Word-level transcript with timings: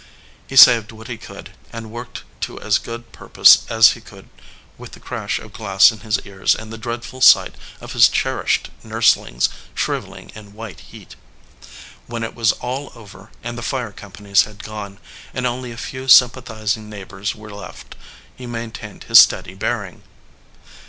He 0.47 0.55
saved 0.55 0.91
what 0.91 1.07
he 1.09 1.15
could, 1.19 1.51
and 1.71 1.91
worked 1.91 2.23
to 2.39 2.59
as 2.59 2.79
good 2.79 3.11
purpose 3.11 3.65
as 3.69 3.91
he 3.91 4.01
could 4.01 4.29
with 4.75 4.93
the 4.93 4.99
crash 4.99 5.37
of 5.37 5.53
glass 5.53 5.91
in 5.91 5.99
his 5.99 6.17
ears 6.25 6.55
and 6.55 6.73
the 6.73 6.77
dreadful 6.79 7.21
sight 7.21 7.53
of 7.79 7.93
his 7.93 8.09
cherished 8.09 8.71
nurslings 8.83 9.49
shriveling 9.75 10.29
in 10.33 10.55
white 10.55 10.79
heat. 10.79 11.15
When 12.07 12.23
it 12.23 12.33
was 12.33 12.51
all 12.53 12.91
over 12.95 13.29
and 13.43 13.59
the 13.59 13.61
fire 13.61 13.91
companies 13.91 14.41
had 14.45 14.63
gone, 14.63 14.97
and 15.35 15.45
only 15.45 15.71
a 15.71 15.77
few 15.77 16.05
sympathiz 16.05 16.13
244 16.17 16.55
THE 16.55 16.67
SOLDIER 16.73 16.81
MAN 16.81 16.83
ing 16.85 16.89
neighbors 16.89 17.35
were 17.35 17.51
left, 17.53 17.95
he 18.35 18.47
maintained 18.47 19.03
his 19.03 19.19
steady 19.19 19.53
bearing. 19.53 20.01